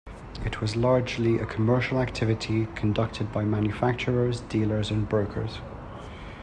[0.43, 5.59] It was largely a commercial activity conducted by manufacturers, dealers, and brokers.